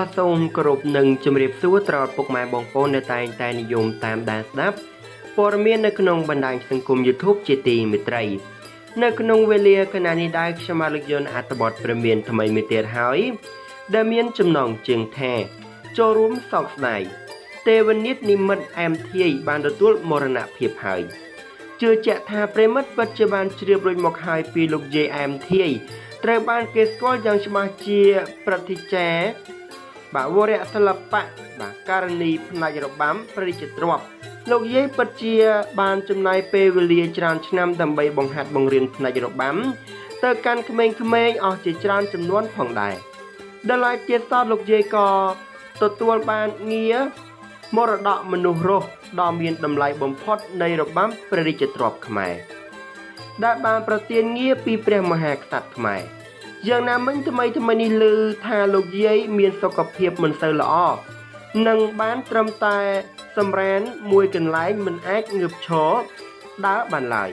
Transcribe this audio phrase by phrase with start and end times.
[0.00, 4.76] បាទសូមគោរពនឹងជម្រាបសួរត្រោតពុកម៉ែបងប្អូននៅតែងតែនិយមតាមដានស្ដាប់
[5.36, 8.24] ព័ត៌មាននៅក្នុងបណ្ដាញសង្គម YouTube ជាទីមេត្រី
[9.02, 13.18] នៅក្នុងវេលាកណានេះដែរខ្ញុំមកលើកយកអត្ថបទព្រមានថ្មីមួយទៀតហើយ
[13.94, 15.32] ដែលមានចំណងជើងថា
[15.98, 17.02] ចូលរួមសោកស្ដាយ
[17.68, 21.02] ទេវនិតនិមិត្តអែមធាយបានទទួលមរណភាពហើយ
[21.80, 25.70] ជឿជាក់ថាប្រិមិត្តពិតជាបានជ្រាបរួចមកហើយពីលោកយាយអែមធាយ
[26.24, 28.00] ត្រូវបានគេស្គាល់យ៉ាងច្បាស់ជា
[28.46, 29.08] ប្រតិចា
[30.14, 31.22] បាទវរៈសិល្បៈ
[31.60, 34.04] បាទករណីផ្នែករបាំព្រះរាជទ្រព្យ
[34.50, 35.34] លោកយាយពិតជា
[35.80, 39.56] បានចំណាយពេលវេលាច្រើនឆ្នាំដើម្បីបង្ហាត់បង្រៀនផ្នែករបាំ
[40.24, 42.94] ទៅកាន់ក្មេងៗអស់ជាច្រើនចំនួនផងដែរ
[43.68, 45.08] ដល់ឡែកទៀតសោតលោកយាយក៏
[45.82, 46.96] ទទួលបានងារ
[47.76, 48.86] មរតកមនុស្សរស់
[49.20, 52.34] ដ៏មានតម្លៃបំផុតនៃរបាំព្រះរាជទ្រព្យខ្មែរ
[53.44, 56.02] ដែលបានប្រទានងារពីព្រះមហាក្សត្រខ្មែរ
[56.68, 58.12] យ៉ាងណាមិញថ្មីថ្មីនេះឮ
[58.46, 60.74] ថាលោកយាយមានសុខភាពមិនសូវល្អ
[61.68, 62.78] នឹងបានត្រឹមតែ
[63.36, 63.80] សម្រាន
[64.12, 65.92] មួយកន្លែងមិនអាចងើបឈរ
[66.66, 67.30] ដើរបានឡើយ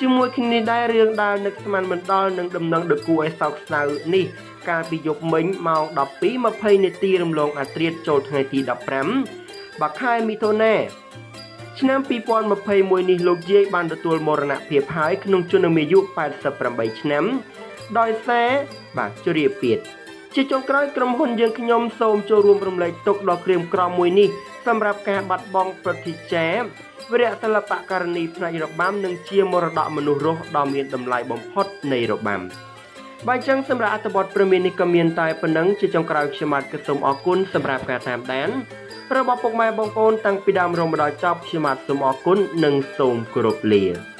[0.00, 4.24] ជាមួយគ្នាដែររឿងដើរនឹកស្មានមិនដល់នឹងដំណឹងដ៏គួរឲ្យសោកស្ដាយនេះ
[4.68, 5.84] កាលពីយប់មិញម៉ោង
[6.34, 8.58] 12:20នាទីរំលងអាត្រៀតចូលថ្ងៃទី
[9.20, 10.74] 15បាខែមិថុនា
[11.78, 12.00] ឆ្នាំ
[12.54, 15.98] 2021នេះលោកយាយបានទទួលមរណភាពហើយក្នុងជំនាយុ
[16.48, 17.24] 88ឆ្នាំ
[17.98, 18.48] ដោយសារ
[18.98, 19.78] បាទជរាពៀត
[20.34, 24.28] ជាចុងក្រោយក្រុមហ៊ុនយើងខ្ញុំសូមចូលរួមរំលែកទុកដល់ក្រៀមក្រំមួយនេះ
[24.66, 26.46] សម្រាប់ការបាត់បង់ប្រតិចា
[27.12, 32.40] វិរៈសិល្បៈករណីផ្នែករបាំនិងជាមរតកមនុស្សរស់ដ៏មានតម្លៃបំផុតនៃរបាំ
[33.26, 38.48] បើអញ្ចឹងសម្រាប់អត្ថបទព្រមាននេះក៏មានតែប៉ុណ្ណឹងជាចុងក្រោយខ្ញុំបាទក៏សូមអរគុណសម្រាប់ការតាមដាន
[39.16, 44.13] របស់ពុកម៉ែបងប្អូនតាំងពីដើមរហូតដល់ចប់ខ្ញុំបាទសូមអរគុណនិងសូមគោរពលា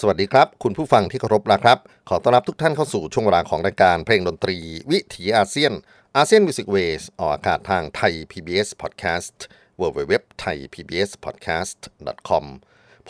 [0.00, 4.56] สวัสดีครับ คุณผู้ฟังที่เคารพนะครับ ขอต้อนรับทุกท่านเข้าสู่ช่วงเวลาของรายการเพลงดนตรี
[4.90, 5.72] วิถีอาเซียน
[6.16, 9.36] ASEAN Music Ways ออกอากาศทางไทย PBS Podcast
[9.80, 11.80] w w w t h a i PBS Podcast
[12.28, 12.44] com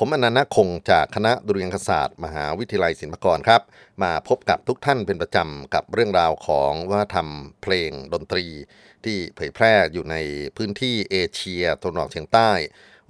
[0.01, 3.63] ผมอนันต์คงจากคณะดุริยางคศาสตร์มหาวิทยาลัยศิลปากรครับ
[4.03, 7.29] มาพบกับทุกท่านเป็นประจำกับเรื่องราวของวัฒนธรรม
[7.63, 8.47] เพลงดนตรี
[9.05, 10.17] ที่เผยแพร่อยู่ใน
[10.57, 12.51] พื้นที่เอเชียตะวันออกเฉียงใต้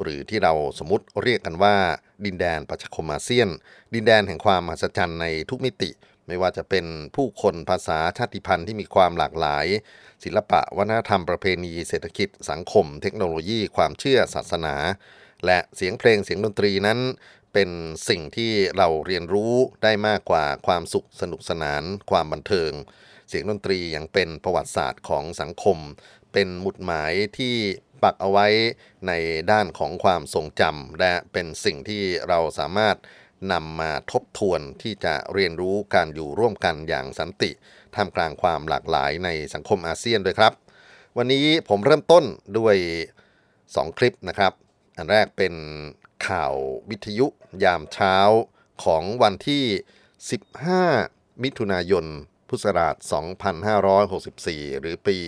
[0.03, 1.77] หรือที่เราสมมติเรียกกันว่า
[2.25, 3.49] ดินแดนประชาคมอาเซียน
[3.95, 5.91] ดินแดนแห่งความมหัศจรรย์ในทุกมิติ
[6.27, 6.87] ไม่ว่าจะเป็น
[7.17, 9.67] ผู้คนภาษาชาติพันธุ์ที่มีความหลากหลาย
[10.25, 14.77] ศิลปะวัฒนธรรมประเพณี เศรษฐกิจสังคม เทคโนโลยี ความเชื่อศาสนา
[15.47, 16.99] และเสียงเพลงเสียงดนตรีนั้น
[17.53, 17.71] เป็น
[18.09, 22.73] สิ่งที่เราเรียนรู้ได้มากกว่าความสุขสนุกสนาน ความบันเทิง
[23.29, 25.79] เสียงดนตรียังเป็นประวัติศาสตร์ของสังคม
[26.33, 27.55] เป็นหมุดหมายที่
[28.03, 28.47] ปักเอาไว้
[29.07, 29.13] ใน
[29.51, 32.97] ด้านของความทรงจำและเป็นสิ่งที่เราสามารถ
[33.53, 37.51] นำมาทบทวนที่จะเรียนรู้การอยู่ร่วมกันอย่างสันติ
[37.95, 40.53] ท่ามกลางความหลากหลายในสังคมอาเซียนด้วยครับ
[41.17, 42.25] วันนี้ผมเริ่มต้น
[42.59, 42.77] ด้วย
[43.35, 44.53] 2 คลิปนะครับ
[44.97, 45.55] อันแรกเป็น
[46.29, 46.55] ข่าว
[46.91, 47.27] วิทยุ
[47.65, 48.17] ยามเช้า
[48.85, 49.65] ของวันที่
[50.93, 52.07] 15 มิถุนายน
[52.49, 52.97] พุทธศักราช
[54.09, 55.19] 2564 หรือปี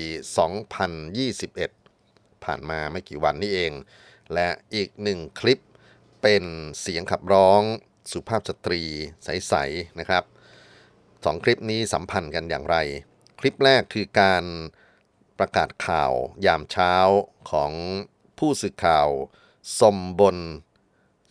[1.16, 3.72] 2021 ผ่านมาไม่กี่วันนี้เอง
[4.34, 5.62] และอีกหนึ่งคลิป
[6.22, 6.44] เป็น
[6.80, 7.62] เสียงขับร้อง
[8.12, 8.82] สุภาพสตรี
[9.24, 10.24] ใส ๆ นะครับ
[11.24, 12.76] สองคลิปนี้สัมพันธ์กันอย่างไร
[13.40, 14.44] คลิปแรกคือการ
[15.38, 16.12] ประกาศข่าว
[16.46, 16.94] ยามเช้า
[17.50, 17.72] ของ
[18.38, 19.08] ผู้สื่อข่าว
[19.81, 20.37] สมบน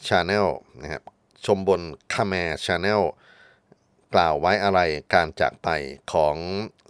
[0.07, 0.47] Channel
[0.81, 1.03] นะครับ
[1.45, 1.81] ชมบน
[2.13, 2.33] คาแม
[2.65, 3.01] Channel
[4.13, 4.79] กล่าวไว้อะไร
[5.13, 5.69] การจากไป
[6.13, 6.35] ของ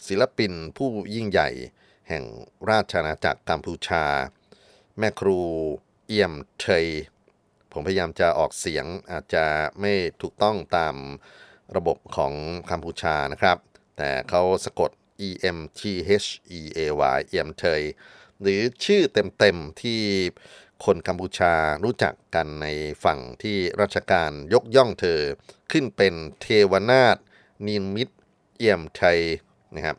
[0.07, 1.49] ศิลปินผู้ยิ่งใหญ่
[2.09, 2.23] แห่ง
[2.69, 4.05] ราชอาณาจักรกัมพูชา
[4.97, 5.39] แม่ครู
[6.07, 6.85] เอี่ยมเทย
[7.71, 9.45] ผมพยายามจะออกเสียงอาจจะ
[9.79, 10.95] ไม่ถูกต้องตาม
[11.75, 12.33] ระบบของ
[12.71, 13.57] กัมพูชานะครับ
[13.97, 14.91] แต่เขาสะกด
[15.27, 15.81] E M T
[16.23, 16.29] H
[16.59, 16.79] E A
[17.15, 17.81] Y เอี่ยมเทย
[18.41, 20.01] หรือชื่อเต็มๆที่
[20.85, 21.53] คนกัมพูชา
[21.83, 22.67] รู้จักกันใน
[23.03, 25.19] ฝั่งที่ราชการยกย่องเธอ
[25.71, 27.17] ขึ้นเป็นเทวนาถ
[27.67, 28.09] นิมิต
[28.57, 29.19] เอี่ยมไทย
[29.75, 29.97] นะครับ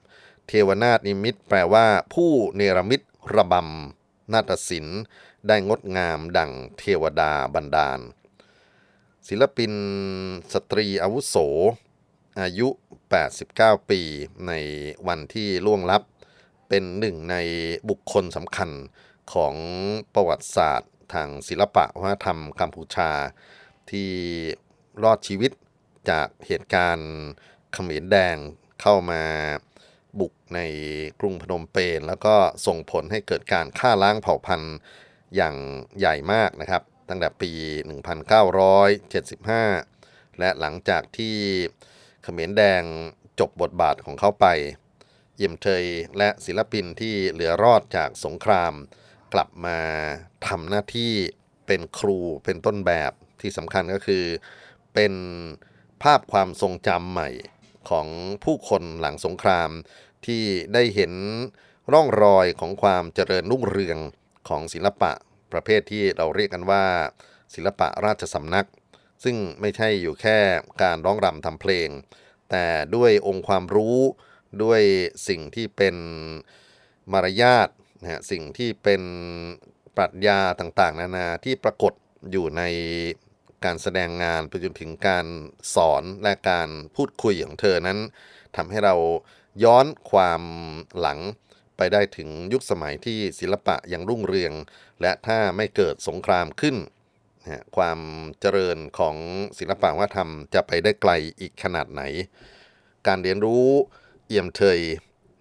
[0.48, 3.00] เทวนาถนิมิตแปลว่า ผู้เนรมิต
[3.34, 5.00] ระบำนาฏศิลป์
[5.48, 8.00] ได้งดงามดั่งเทวดาบันดาล
[9.28, 9.72] ศิลปิน
[10.52, 11.36] สตรีอาวุโส
[12.40, 12.68] อายุ
[13.28, 14.00] 89 ปี
[14.46, 14.52] ใน
[15.06, 16.02] วันที่ล่วงลับ
[16.68, 17.36] เป็นหนึ่งใน
[17.88, 18.70] บุคคลสำคัญ
[19.32, 19.54] ของ
[20.14, 23.10] ประวัติศาสตร์ ทางศิลปะวัฒนธรรมกัมพูชา
[23.90, 24.10] ที่
[25.02, 25.52] รอดชีวิต
[26.10, 27.10] จากเหตุการณ์
[27.72, 28.36] เขมรแดง
[28.80, 29.22] เข้ามา
[30.20, 30.60] บุกใน
[31.20, 32.34] กรุงพนมเปญแล้วก็
[32.66, 34.76] ส่งผลให้เกิดการฆ่าล้างเผ่าพันธุ์
[35.36, 35.56] อย่าง
[35.98, 37.52] ใหญ่มากนะครับ ตั้งแต่ปี
[39.16, 41.36] 1975 และหลังจากที่
[42.22, 42.82] เขมรแดง
[43.40, 44.46] จบบทบาทของเขาไป
[45.36, 45.84] เยี่ยมเทย
[46.18, 48.72] และศิลปินที่เหลือรอดจากสงคราม
[49.32, 49.78] กลับมา
[50.46, 51.12] ทำหน้าที่
[51.66, 54.24] เป็นครูเป็นต้นแบบที่สำคัญก็คือ
[54.94, 55.12] เป็น
[56.02, 57.30] ภาพความทรงจำใหม่
[57.90, 58.06] ของ
[58.44, 59.70] ผู้คนหลังสงคราม
[60.26, 60.42] ที่
[60.74, 61.12] ได้เห็น
[61.92, 63.98] ร่องรอยของความเจริญรุ่งเรือง
[64.48, 65.12] ของศิลปะ
[65.52, 66.84] ประเภทที่เราเรียกกันว่า
[67.54, 68.68] ศิลปะราชสำนัก
[69.24, 70.38] ซึ่งไม่ใช่อยู่แค่
[70.82, 71.88] การร้องรำทำเพลง
[72.50, 73.98] แต่ด้วยองค์ความรู้
[74.62, 74.82] ด้วย
[75.28, 75.96] สิ่งที่เป็น
[77.12, 77.68] มารยาท
[78.02, 79.02] นะฮะสิ่งที่เป็น
[79.96, 81.92] ปรัชญาต่างๆ นานาที่ปรากฏ
[82.32, 82.62] อยู่ใน
[83.64, 85.26] การแสดงงานไปจนถึงการ
[85.74, 87.98] สอนและการพูดคุยของเธอนั้น
[88.56, 88.94] ทำให้เรา
[89.64, 90.42] ย้อนความ
[90.98, 91.18] หลัง
[91.76, 94.52] ไปได้ถึงยุคสมัยที่ศิลปะยังรุ่งเรือง
[95.00, 96.76] และถ้าไม่เกิดสงครามขึ้น
[97.76, 97.98] ความ
[98.40, 99.16] เจริญของ
[99.58, 102.02] ศิลปะวัฒนธรรมจะไปได้ไกลอีกขนาดไหน
[103.06, 103.66] การเรียนรู้
[104.26, 104.80] เอี่ยมเทย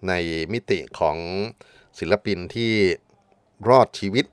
[0.08, 0.12] ใน
[0.52, 1.16] มิติของ
[1.98, 2.72] ศิลปินที่
[3.68, 4.26] รอดชีวิต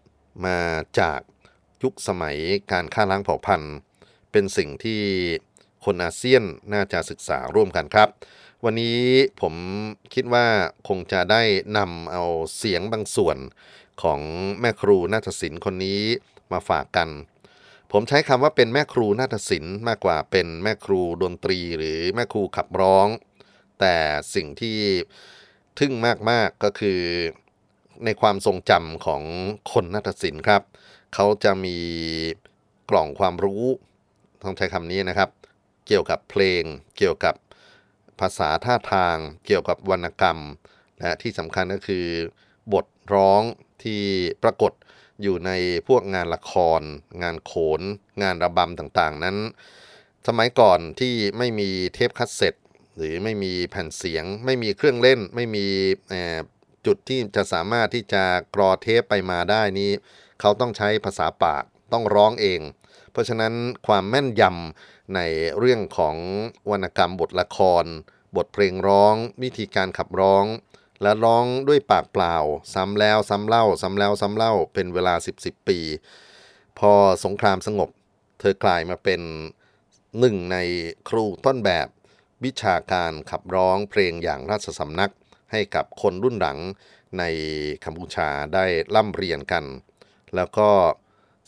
[0.46, 0.60] มา
[1.00, 1.20] จาก
[1.84, 2.38] ยุคสมัย
[2.72, 3.76] การฆ่าล้างเผ่าพันธุ์
[4.32, 5.02] เป็นสิ่งที่
[5.86, 8.10] คนอาเซียนน่าจะศึกษาร่วมกันครับ
[8.64, 9.02] วันนี้
[9.42, 9.54] ผม
[10.14, 10.48] คิดว่า
[10.88, 11.44] คงจะได้
[11.78, 12.24] นำเอา
[12.58, 13.38] เสียงบางส่วน
[14.02, 14.22] ของ
[14.60, 16.02] แม่ครูนาฏศิลป์คนนี้
[16.52, 17.10] มาฝากกัน
[17.92, 23.08] ผมใช้คำว่าเป็นแม่ครูนาฏศิลป์มากกว่าเป็นแม่ครูดนตรีหรือแม่ครูขับร้อง
[23.80, 23.96] แต่
[24.36, 24.80] สิ่งที่
[25.80, 25.94] ทึ่ง
[26.30, 27.02] มากๆก็คือ
[28.06, 29.24] ในความทรงจำของ
[29.72, 30.62] คนนาฏศิลป์ครับ
[31.14, 31.78] เขาจะมี
[32.90, 33.64] กล่องความรู้
[34.44, 35.30] ต้องใช้คำนี้นะครับ
[35.88, 36.64] เกี่ยวกับเพลง
[36.98, 37.36] เกี่ยวกับ
[38.20, 40.40] ภาษาท่าทาง เกี่ยวกับวรรณกรรม
[41.00, 42.06] และที่สำคัญก็คือ
[42.74, 43.42] บทร้อง
[43.84, 44.02] ที่
[44.44, 44.72] ปรากฏ
[45.22, 45.52] อยู่ใน
[45.88, 46.82] พวกงานละคร
[47.24, 47.82] งานโขน
[48.24, 49.38] งานระบำต่างๆ นั้น
[50.28, 52.56] สมัยก่อนที่ไม่มีเทปคัสเซ็ต
[52.98, 55.66] หรือไม่มีแผ่นเสียง ไม่มีเครื่องเล่น ไม่มี
[56.10, 56.38] เอ่อ
[56.86, 58.24] จุดที่จะสามารถที่จะ
[58.56, 59.92] กรอเทปไปมาได้นี้
[60.40, 61.64] เขาต้องใช้ภาษาปาก
[61.94, 62.62] ต้องร้องเอง
[63.12, 63.54] เพราะฉะนั้น
[63.88, 65.20] ความแม่นยำใน
[65.60, 66.16] เรื่องของ
[66.70, 67.86] วรรณกรรมบทละคร
[68.36, 70.46] บทเพลงร้อง วิธีการขับร้อง
[71.02, 72.36] และร้องด้วยปากเปล่า
[72.74, 75.80] ซ้ำแล้วซ้ำเล่า ซ้ำแล้วซ้ำเล่าเป็นเวลา 10 10 ปี
[76.80, 77.90] พอสงครามสงบ
[78.40, 79.22] เธอกลายมาเป็น
[80.20, 80.58] หนึ่งใน
[81.10, 81.88] ครูต้นแบบ
[82.44, 85.12] วิชาการขับร้องเพลงอย่างราชสำนัก
[85.52, 86.58] ให้กับคนรุ่นหลัง
[87.20, 87.24] ใน
[87.84, 89.66] กัมพูชาได้ร่ำเรียนกัน
[90.36, 90.70] แล้วก็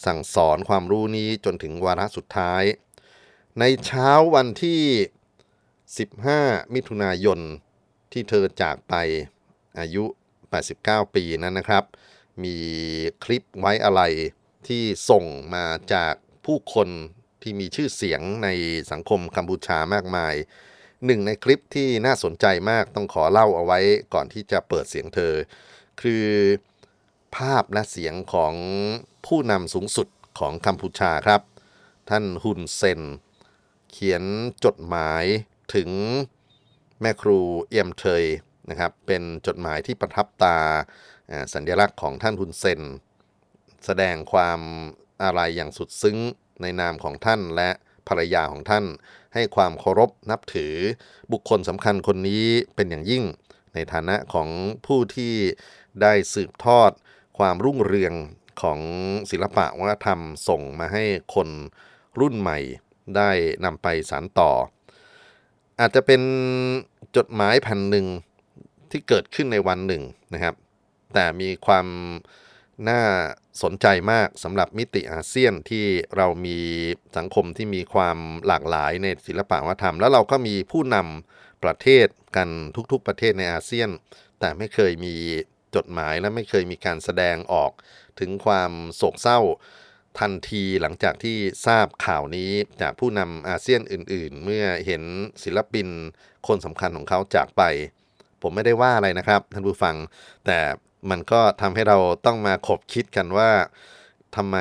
[0.05, 2.63] สั่งสอนความรู้นี้จนถึงวาระสุดท้าย
[3.59, 4.81] ในเช้าวันที่
[6.17, 7.39] 15 มิถุนายน
[8.11, 8.93] ที่เธอจากไป
[9.79, 10.03] อายุ
[10.59, 11.83] 89 ปีนั้นนะครับ
[12.43, 12.55] มี
[13.23, 14.01] คลิปไว้อะไร
[14.67, 15.25] ที่ส่ง
[15.55, 16.13] มาจาก
[16.45, 16.89] ผู้คน
[17.41, 18.49] ที่มีชื่อเสียงใน
[18.91, 20.35] สังคมกัมพูชามากมาย
[21.05, 23.79] หนึ่งในคลิปที่น่าสนใจมากต้องขอเล่าเอาไว้
[24.13, 25.33] ก่อนที่จะเปิดเสียงเธอ
[26.01, 26.25] คือ
[27.35, 28.53] ภาพและเสียงของ
[29.25, 30.07] ผู้นำสูงสุด
[30.39, 31.41] ของกัมพูชาครับ
[32.09, 33.01] ท่านฮุนเซน
[33.91, 34.23] เขียน
[34.65, 35.25] จดหมาย
[35.75, 35.89] ถึง
[37.01, 37.39] แม่ครู
[37.69, 38.23] เอียมเทย
[38.69, 40.57] นะครับ เป็นจดหมายที่ประทับตา
[41.53, 42.81] สัญลักษณ์ของท่านฮุนเซน
[43.85, 44.59] แสดงความ
[45.23, 46.17] อะไรอย่างสุดซึ้ง
[46.61, 47.69] ในนามของท่านและ
[48.07, 48.85] ภรรยาของท่าน
[49.37, 50.73] ให้ความเคารพนับถือ
[51.31, 53.23] บุคคลสำคัญคนนี้เป็นอย่างยิ่ง
[53.73, 54.49] ในฐานะของ
[54.85, 55.33] ผู้ที่
[56.01, 56.91] ได้สืบทอด
[57.37, 58.13] ความรุ่งเรือง
[58.61, 58.79] ของ
[59.31, 61.03] ศิลปะวัฒนธรรมส่งมาให้
[61.35, 61.49] คน
[62.19, 62.59] รุ่นใหม่
[63.15, 63.31] ได้
[63.65, 64.51] นำไปสานต่อ
[65.79, 66.21] อาจจะเป็น
[67.17, 68.05] จดหมายแผ่นหนึ่ง
[68.91, 70.03] ที่เกิดขึ้นในวันหนึ่ง
[70.33, 70.55] นะครับ
[71.13, 71.87] แต่มีความ
[72.89, 73.01] น่า
[73.63, 75.85] สนใจมากสำหรับมิติอาเซียนที่
[76.17, 76.59] เรามี
[77.17, 78.17] สังคมที่มีความ
[78.47, 82.49] หลากหลายในศิลปะวัฒนธรรม แล้วเราก็มีผู้นำประเทศกัน
[82.91, 83.89] ทุกๆประเทศในอาเซียน
[84.39, 85.15] แต่ไม่เคยมี
[85.75, 87.71] จดหมายและไม่เคยมีการแสดงออก
[88.19, 89.39] ถึงความโศกเศร้า
[90.19, 95.03] ทันทีหลังจากที่ทราบข่าวนี้จากผู้นำอาเซียนอื่น ๆ เมื่อเห็น
[95.43, 95.87] ศิลปิน
[96.47, 97.63] คนสำคัญของเขาจากไป
[98.41, 99.95] ผมไม่ได้ว่าอะไรนะครับ ท่านผู้ฟัง
[100.45, 100.59] แต่
[101.09, 103.51] มันก็ทำให้เราต้องมาขบคิดกันว่า
[104.35, 104.57] ทำไม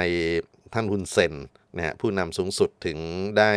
[0.73, 1.35] ท่านฮุนเซน
[1.77, 2.99] นะผู้นำสูงสุดถึง
[3.39, 3.53] ได้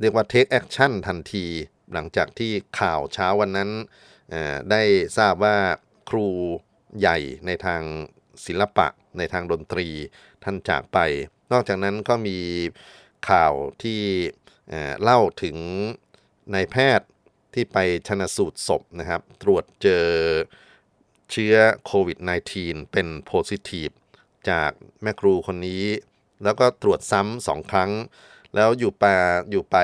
[0.00, 1.44] เรียกว่า take action ทันที
[1.92, 3.70] หลังจากที่ข่าวเช้าวันนั้น
[4.70, 4.82] ได้
[5.18, 5.56] ทราบว่า
[6.10, 6.26] ครู
[6.98, 7.82] ใหญ่ในทาง
[8.46, 8.86] ศิลปะ
[9.18, 9.88] ในทางดนตรี
[10.44, 10.98] ท่านจากไป
[11.52, 12.38] นอกจากนั้นก็มี
[13.30, 14.00] ข่าวที่
[15.02, 15.56] เล่าถึง
[16.54, 17.08] นายแพทย์
[17.54, 20.06] ที่ไปชนะสูตรศพนะครับ ตรวจเจอ
[21.32, 21.54] เชื้อ
[21.86, 22.18] โควิด
[22.54, 23.90] -19 เป็น positive
[24.50, 24.70] จาก
[25.02, 25.84] แม่ครูคนนี้
[26.44, 27.90] แล้วก็ตรวจซ้ำสองครั้ง
[28.54, 29.04] แล้วอยู่ไป
[29.50, 29.76] อยู่ไป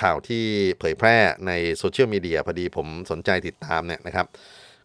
[0.00, 0.44] ข่าวที่
[0.78, 4.26] เผยแพร่ในโซเชียลมีเดียพอดีผมสนใจติดตามเนี่ยนะครับ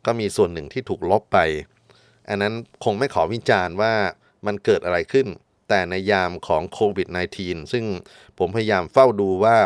[0.05, 1.37] ก็มีส่วนหนึ่งที่ถูกลบไป
[2.29, 2.53] อันนั้น
[2.83, 3.93] คงไม่ขอวิจารณ์ว่า
[4.45, 5.27] มันเกิดอะไรขึ้น
[5.69, 7.07] แต่ในยามของโควิด
[7.39, 7.85] -19 ซึ่ง
[8.39, 9.57] ผมพยายามเฝ้าดูว่า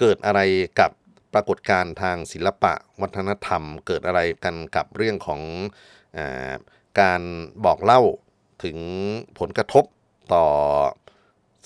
[0.00, 0.40] เกิดอะไร
[0.80, 0.90] กับ
[1.34, 5.40] ปรากฏการณ์ทางศิลปะวัฒนธรรม เกิดอะไรกันกับเรื่องของ
[6.16, 6.18] อ
[7.00, 7.22] การ
[7.64, 8.02] บอกเล่า
[8.64, 8.78] ถึง
[9.38, 9.84] ผลกระทบ
[10.34, 10.46] ต่อ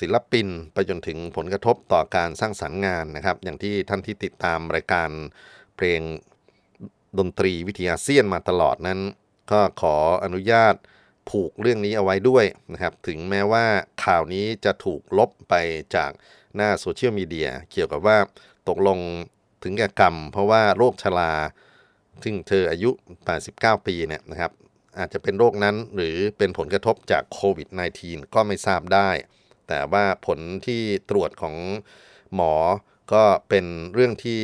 [0.00, 5.10] ศิลปินไปจนถึงผลกระทบต่อการสร้างสรรค์งานนะครับ อย่างที่ท่านที่ติดตามรายการ
[5.76, 6.00] เพลง
[7.18, 9.00] ดนตรีวิทยาเซียนมาตลอดนั้น
[9.52, 10.74] ก็ขออนุญาต
[11.30, 13.64] ผูกเรื่องนี้เอาไว้ด้วยนะครับ ถึงแม้ว่า
[14.04, 15.54] ข่าวนี้จะถูกลบไป
[15.96, 16.10] จาก
[16.56, 18.18] หน้าโซเชียลมีเดียเกี่ยวกับว่า
[18.68, 18.98] ตกลง
[19.62, 21.32] ถึงแก่กรรม เพราะว่าโรคชรา
[22.24, 22.90] ซึ่งเธออายุ
[23.38, 24.52] 89 ปีเนี่ยนะครับ
[24.98, 27.68] อาจจะเป็นโรคนั้นหรือเป็นผลกระทบจากโควิด
[28.02, 29.10] -19 ก็ไม่ทราบได้
[29.68, 31.56] แต่ว่าผลที่ตรวจของ
[32.34, 32.54] หมอ
[33.12, 34.42] ก็เป็นเรื่องที่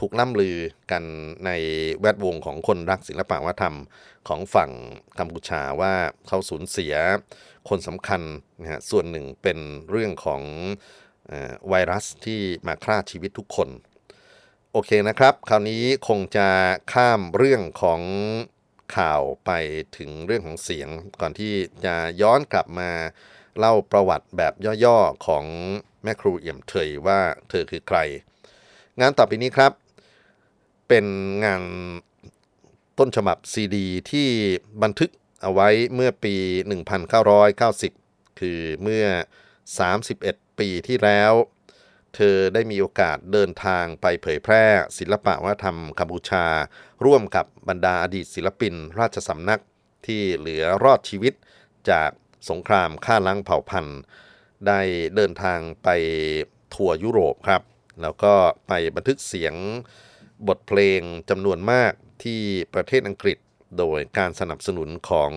[0.00, 0.56] ถูกล่ำลือ
[0.90, 1.04] กัน
[1.46, 1.50] ใน
[2.00, 3.76] แวดวงของคนรักศิลปะวัฒนธรรม
[4.28, 4.70] ของฝั่ง
[5.18, 5.94] กัมพูชาว่า
[6.28, 6.94] เขาสูญเสีย
[7.68, 8.22] คนสำคัญ
[8.60, 9.58] นะฮะส่วนหนึ่งเป็น
[9.90, 10.42] เรื่องของ
[11.68, 13.68] ไวรัสที่มาฆ่าชีวิตทุกคน
[14.74, 16.48] โอเคนะครับ คราวนี้คงจะ
[16.92, 18.00] ข้ามเรื่องของ
[18.96, 19.50] ข่าวไป
[19.96, 20.88] ถึงเรื่องของเสียง
[21.20, 21.52] ก่อนที่
[21.84, 22.90] จะย้อนกลับมา
[23.58, 25.44] เล่าประวัติแบบย่อๆของ
[26.02, 27.98] แม่ครูเอี่ยมเถยว่าเธอคือใคร
[29.00, 29.72] งานต่อไปนี้ครับ
[30.88, 31.06] เป็น
[31.44, 31.62] งาน
[32.98, 34.28] ต้นฉบับซีดีที่
[34.82, 35.10] บันทึก
[35.42, 36.34] เอาไว้เมื่อปี
[37.56, 39.04] 1990 คือเมื่อ
[39.82, 41.32] 31 ปีที่แล้ว
[42.14, 44.64] เธอได้มีโอกาสเดินทางไปเผยแพร่
[44.98, 46.46] ศิลปะวัฒนธรรมกัมพูชา
[47.04, 49.62] ร่วมกับบรรดาอดีตศิลปิน ราชสำนัก
[50.06, 51.34] ที่เหลือรอดชีวิต
[51.90, 52.10] จาก
[52.50, 54.00] สงครามฆ่าล้างเผ่าพันธุ์
[54.66, 54.80] ได้
[55.14, 55.88] เดินทางไป
[56.74, 57.62] ทัวร์ยุโรปครับ
[58.02, 58.34] แล้วก็
[58.68, 59.54] ไปบันทึกเสียง
[60.48, 61.00] บทเพลง
[61.30, 61.92] จำนวนมาก
[62.24, 62.40] ที่
[62.74, 63.38] ประเทศอังกฤษ
[63.78, 65.32] โดยการสนับสนุนของ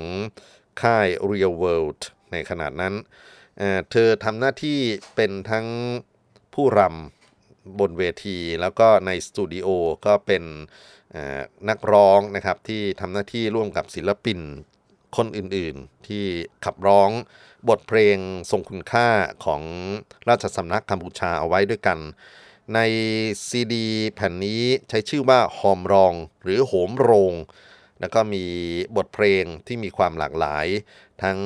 [0.82, 2.02] ค่าย Real World
[2.32, 2.94] ในขนาดนั้น
[3.92, 4.80] เธอทำหน้าที่
[5.16, 5.68] เป็นทั้ง
[6.56, 9.68] ผู้รำบนเวที แล้วก็ในสตูดิโอ
[10.06, 10.44] ก็เป็น
[11.70, 14.40] นักร้องนะครับที่ทำหน้าที่ร่วมกับศิลปิน
[15.18, 16.26] คนอื่นๆ ที่
[16.66, 17.10] ขับร้อง
[17.70, 18.18] บทเพลง
[18.52, 19.08] ทรงคุณค่า
[19.46, 19.62] ของ
[20.30, 22.00] ราชสำนักกัมพูชาเอาไว้ด้วยกัน
[22.76, 22.80] ใน
[23.48, 27.34] ซีดีแผ่นนี้ใช้ชื่อว่าหอมรองหรือโหมโรง
[28.00, 28.44] แล้วก็มี
[28.96, 30.68] บทเพลงที่มีความหลากหลาย
[31.24, 31.38] ทั้ง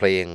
[0.00, 0.26] เพลง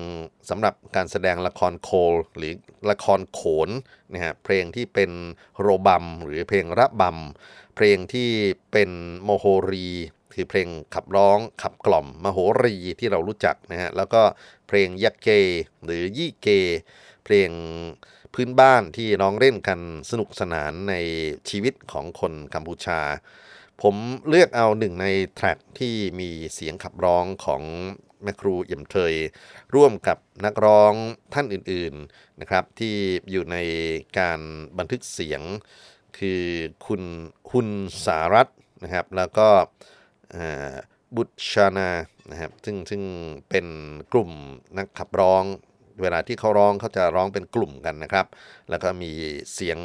[0.49, 2.53] สำหรับการแสดงละครโคลหรือ
[2.91, 3.69] ละครโขน
[4.13, 5.11] นะฮะเพลงที่เป็น
[5.61, 8.29] โรบัมหรือเพลงระบำเพลงที่
[8.71, 8.89] เป็น
[9.23, 9.87] โมโหรี
[10.33, 14.21] คือเพลงขับร้องขับกล่อมมโหรีที่เรารู้จักนะฮะแล้วก็
[14.67, 15.29] เพลงยักเก
[15.85, 16.47] หรือยี่เก
[17.25, 17.49] เพลง
[18.33, 19.79] พื้นบ้านที่ร้องเล่นกัน
[20.09, 20.95] สนุกสนานใน
[21.49, 22.99] ชีวิตของคนกัมพูชา
[23.81, 23.95] ผม
[24.29, 27.63] เลือกเอาหนึ่งในแทร็กที่มีเสียงขับร้องของ
[28.25, 29.13] แม่ครูเอี่ยมเทย
[29.75, 30.93] ร่วมกับนักร้อง
[31.33, 32.95] ท่านอื่นๆนะครับ ที่
[33.31, 33.57] อยู่ใน
[34.19, 34.39] การ
[34.77, 35.41] บันทึกเสียง
[36.17, 36.43] คือ
[36.85, 37.03] คุณ
[37.51, 37.69] หุน
[38.05, 39.47] สารัตน์นะครับ แล้วก็
[41.15, 41.89] บุตรชานา
[42.31, 43.01] นะครับซึ่งซึ่ง
[43.49, 43.65] เป็น
[44.13, 44.31] กลุ่ม
[44.77, 45.43] นักขับร้อง
[46.01, 48.25] เวลาที่เขาร้องเขาจะร้องเป็นกลุ่มกันนะครับ
[48.69, 49.11] แล้วก็มี
[49.53, 49.79] เสียง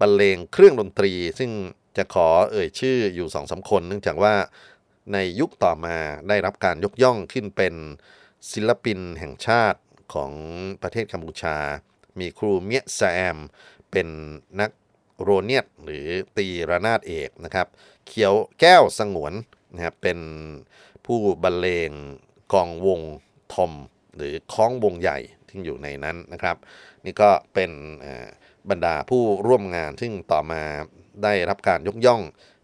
[0.00, 1.50] บรรเลงเครื่องดนตรี ซึ่ง
[1.96, 4.34] จะขอเอ่ยชื่ออยู่สองสาคน เนื่องจากว่า
[5.12, 5.96] ในยุคต่อมา
[6.28, 7.74] ได้รับการยกย่องขึ้นเป็น
[8.52, 9.80] ศิลปินแห่งชาติ
[10.14, 10.32] ของ
[10.82, 11.56] ประเทศกัมพูชา
[12.18, 13.00] มีครูเมียแซ
[13.34, 13.38] ม
[13.90, 14.08] เป็น
[14.60, 14.70] นัก
[15.20, 17.66] โรเนียตหรือตีระนาดเอกนะครับ
[18.06, 19.32] เขียวแก้วสงวน
[19.74, 20.18] นะครับเป็น
[21.06, 21.90] ผู้บรรเลง
[22.52, 23.00] กองวง
[23.52, 23.72] ทอม
[24.16, 26.56] หรือคล้องวงใหญ่ที่อยู่ในนั้นนะครับ
[27.04, 27.70] นี่ก็เป็น
[28.70, 30.62] บรรดาผู้ร่วมงานซึ่งต่อมา
[31.22, 32.22] ได้รับการยกย่อง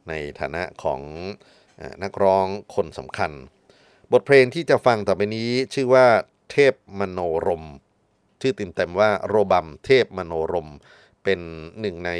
[0.09, 1.01] ในฐานะของ
[2.03, 3.33] นักร้องคนสำคัญ
[4.13, 6.07] บทเพลงที่จะฟังต่อไปนี้ชื่อว่า
[6.51, 7.65] เทพมโนรม
[8.41, 10.69] ชื่อติมเต็มว่าโรบัมเทพมโนรม
[11.25, 11.41] เป็น
[11.81, 12.11] หนึ่งใน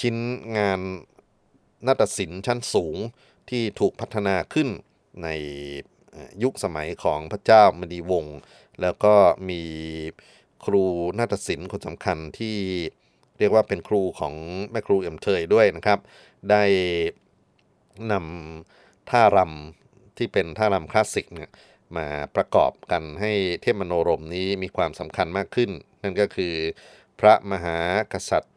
[0.00, 0.16] ชิ้น
[0.56, 0.80] งาน
[1.86, 2.96] นาฏศิลป์ชั้นสูง
[3.50, 4.68] ที่ถูกพัฒนาขึ้น
[5.22, 5.28] ใน
[6.42, 8.38] ยุคสมัยของพระเจ้ามณีวงศ์
[8.80, 9.14] แล้วก็
[9.48, 9.62] มี
[10.64, 10.84] ครู
[11.18, 12.56] นาฏศิลป์คนสำคัญที่
[13.38, 14.34] เรียกว่าเป็นครูของ
[14.70, 15.98] แม่ครูเอ็มเทยด้วยนะครับ
[16.50, 16.62] ได้
[18.12, 21.50] นำท่ารำที่เป็นท่ารำคลาสสิกเนี่ย
[21.96, 25.70] มาประกอบกันให้เทพมโนรมนี้มีความสำคัญมากขึ้น
[26.02, 26.54] นั่นก็คือ
[27.20, 27.78] พระมหา
[28.12, 28.54] กษัตริย์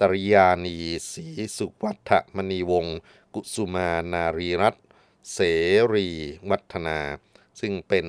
[0.00, 0.76] ตริยานี
[1.12, 2.98] ศรีสุวัฒมณีวงศ์
[3.34, 4.76] กุสุมานารีรัต
[5.32, 5.38] เส
[5.94, 6.08] รี
[6.50, 6.98] วัฒนา
[7.60, 8.06] ซึ่งเป็น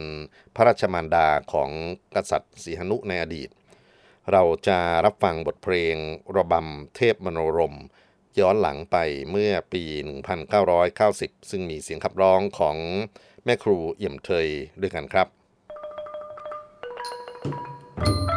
[0.56, 1.70] พระราชมารดาของ
[2.16, 3.50] กษัตริย์สีหนุในอดีต
[4.32, 5.96] เราจะรับฟังบทเพลง
[6.36, 7.76] ระบำเทพมโนรม
[8.40, 8.98] ย้อนหลังไป
[9.32, 9.84] เมื่อปี
[10.68, 12.78] 1990 ซึ่งมีเสียงขับร้องของ
[13.46, 14.48] แม่ครูเอี่ยมเทย
[14.82, 15.28] ด้วยกันครับ
[17.98, 18.35] thank you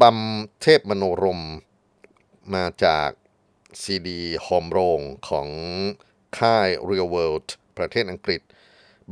[0.00, 0.18] บัม
[0.62, 1.42] เทพมโนรม
[2.54, 3.10] มาจาก
[3.82, 5.48] ซีดีโฮมโรงของ
[6.38, 7.46] ค่าย Real World
[7.78, 8.40] ประเทศอังกฤษ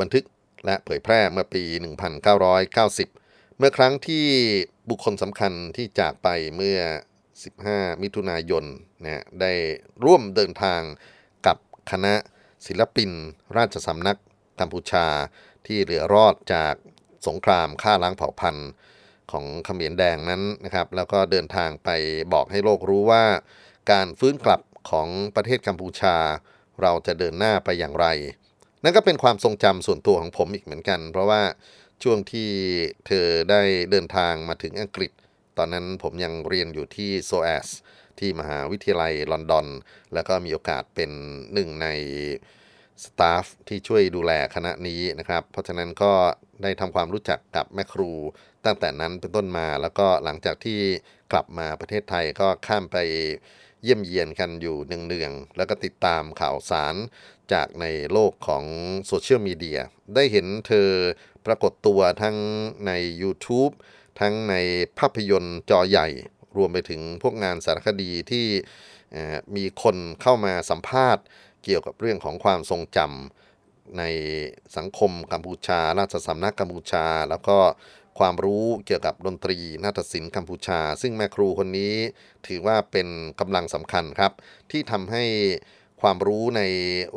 [0.01, 0.24] บันทึก
[0.64, 1.62] และเผยแพร่เมื่อปี
[2.40, 4.27] 1990 เมื่อครั้งที่
[4.88, 6.79] บุคคลสำคัญที่จากไปเมื่อ
[7.42, 8.64] 15 มิถุนายน
[9.05, 9.53] นะได้
[10.05, 10.81] ร่วมเดินทาง
[11.46, 11.57] กับ
[11.90, 12.14] คณะ
[12.66, 13.11] ศิลปิน
[13.57, 14.18] ราชสำนัก
[14.61, 15.07] กัมพูชา
[15.66, 16.74] ที่เหลือรอดจาก
[17.27, 18.68] สงครามฆ่าล้างเผ่าพันธุ์
[19.33, 21.91] ของเขมรแดงนั้นนะครับ แล้วก็เดินทางไป
[22.33, 23.25] บอกให้โลกรู้ว่า
[23.91, 24.61] การฟื้นกลับ
[24.91, 26.17] ของประเทศกัมพูชา
[26.83, 28.07] เราจะเดินหน้าไปอย่างไร
[28.83, 31.43] นั่นก็เป็นความทรงจำส่วนตัวของผมอีกเหมือนกัน เพราะว่า
[32.03, 32.51] ช่วงที่
[33.07, 35.12] เธอได้เดินทางมาถึงอังกฤษ
[35.59, 37.69] ตอนนั้นผมยังเรียนอยู่ที่โซแอส
[38.19, 39.67] ที่มหาวิทยาลัยลอนดอน
[40.14, 41.11] แล้วก็มีโอกาสเป็น
[41.55, 41.87] หนึ่งใน
[43.05, 46.12] สตาฟที่ช่วยดูแลคณะนี้นะครับ เพราะฉะนั้นก็
[46.62, 48.11] ได้ทำความรู้จักกับแม่ครู
[48.64, 50.81] ตั้งแต่นั้นเป็นต้นมาแล้วก็หลังจากที่
[51.33, 52.97] กลับมาประเทศไทยก็ข้ามไป
[53.83, 56.94] เยี่ยมเยียนกันอยู่เนืองๆ แล้วก็ติดตามข่าวสาร
[57.53, 58.64] จากในโลกของ
[59.07, 59.81] โซเชียลมีเดีย
[60.14, 60.88] ได้เห็นเธอ
[61.47, 62.37] ปรากฏตัวทั้ง
[62.87, 62.92] ใน
[63.23, 63.73] YouTube
[64.21, 64.55] ทั้งใน
[64.99, 66.09] ภาพยนตร์จอใหญ่
[66.57, 68.47] รวมไปถึงพวกงานสารคดีที่
[69.57, 71.25] มีคนเข้ามาสัมภาษณ์
[71.64, 74.05] เกี่ยวกับเรื่องของความทรงจำใน
[74.77, 77.59] สังคมกัมพูชา ราชสำนักกัมพูชา แล้วก็
[78.18, 81.94] ความรู้เกี่ยวกับดนตรีนาฏศิลป์กัมพูชา ซึ่งแม่ครูคนนี้
[82.46, 83.09] ถือว่าเป็น
[83.40, 84.33] กำลังสำคัญครับ
[84.70, 85.24] ที่ทำให้
[86.00, 86.62] ความรู้ใน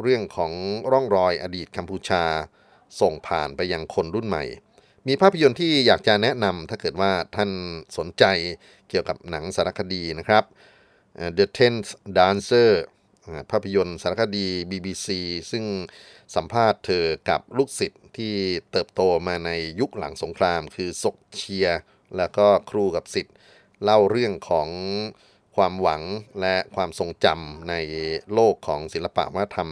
[0.01, 0.51] เรื่องของ
[0.91, 2.23] ร่องรอยอดีตกัมพูชา
[3.01, 4.43] ส่งผ่านไปยังคนรุ่นใหม่
[5.07, 7.51] มีภาพยนตร์ที่อยากจะแนะนำถ้าเกิดว่าท่าน
[7.97, 8.23] สนใจ
[8.89, 10.43] เกี่ยวกับหนังสารคดีนะครับ
[11.37, 12.71] The Tenth Dancer
[13.51, 15.07] ภาพยนตร์สารคดี BBC
[15.51, 15.65] ซึ่ง
[16.35, 18.33] สัมภาษณ์เธอกับลูกศิษย์ที่
[18.71, 21.67] เติบโตมาในยุคหลังสงคราม คือศกเชีย
[22.17, 23.35] แล้วก็ครูกับศิษย์
[23.83, 24.69] เล่าเรื่องของ
[25.55, 26.01] ความหวัง
[26.41, 27.75] และความทรงจำใน
[28.33, 29.69] โลกของศิลปะวัฒนธรรม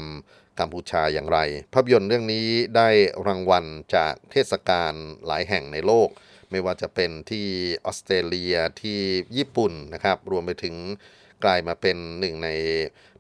[0.60, 1.40] กัมพูชาอย่างไร
[1.74, 2.90] ภาพยนตร์เรื่องนี้ได้
[3.28, 4.94] รางวัลจากเทศกาล
[5.26, 6.10] หลายแห่งในโลก
[6.52, 7.46] ไม่ว่าจะเป็นที่
[7.86, 9.00] ออสเตรเลียที่
[9.38, 10.76] ญี่ปุ่นนะครับ รวมไปถึง
[11.44, 12.50] กลายมาเป็นหนึ่งใน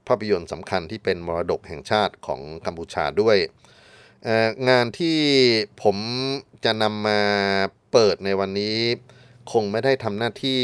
[0.08, 3.38] ภาพยนตร์สำคัญที่เป็นมรดกแห่งชาติของกัมพูชาด้วย
[4.70, 5.20] งานที่
[5.84, 5.98] ผม
[6.66, 7.22] จะนำมา
[7.92, 8.78] เปิดในวันนี้
[9.52, 10.60] คงไม่ได้ทำหน้าที่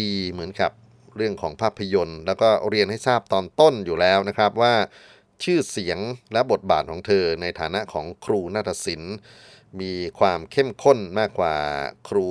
[0.00, 0.72] ดีเหมือนกับ
[1.16, 4.74] เรื่องของภาพยนตร์ แล้วก็เรียนให้ทราบตอนต้นอยู่แล้วนะครับว่า
[5.44, 5.98] ชื่อเสียง
[6.32, 9.16] และบทบาทของเธอในฐานะของครูนาฏศิลป์
[9.80, 11.54] มีความเข้มข้นมากกว่า
[12.08, 12.28] ครู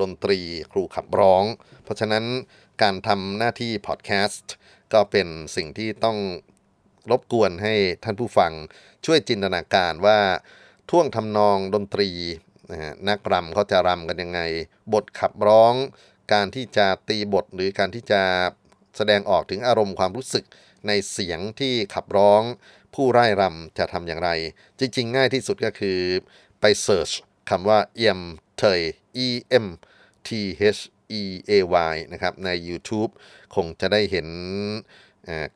[0.00, 0.40] ดนตรี
[0.72, 1.44] ครูขับร้อง
[1.84, 2.24] เพราะฉะนั้น
[2.82, 4.52] การทำหน้าที่พอดแคสต์
[4.92, 6.18] ก็เป็นสิ่งที่ต้อง
[7.10, 8.52] รบกวนให้ท่านผู้ฟัง
[9.04, 10.18] ช่วยจินตนาการว่า
[10.90, 12.10] ท่วงทำนองดนตรี
[13.08, 14.40] นักรำเขาจะรำกันยังไง
[14.92, 15.74] บทขับร้อง
[16.32, 18.22] การที่จะตีบทหรือการที่จะ
[18.96, 20.44] แสดงออกถึงอารมณ์ความรู้สึก
[20.86, 22.42] ในเสียงที่ขับร้อง
[22.94, 24.30] ผู้ไร้รำจะทำอย่างไร
[24.78, 25.98] จริง ๆ ง่ายที่สุดก็คือ
[26.60, 27.10] ไปเสิร์ช
[27.50, 28.20] คำว่าเอ็ม
[28.58, 28.80] เทย
[29.26, 29.28] e
[29.64, 29.66] m
[30.26, 30.30] t
[30.76, 30.80] h
[31.20, 31.52] e a
[31.92, 33.10] y นะครับใน YouTube
[33.54, 34.28] คงจะได้เห็น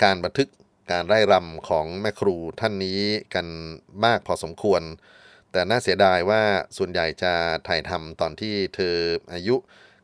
[0.02, 0.48] การบันทึก
[0.90, 3.00] การไร่รำของแม่ครูท่านนี้
[3.34, 3.46] กัน
[4.04, 4.82] มากพอสมควร
[5.52, 6.42] แต่น่าเสียดายว่า
[6.76, 7.32] ส่วนใหญ่จะ
[7.68, 8.96] ถ่ายทำตอนที่เธอ
[9.34, 9.56] อายุ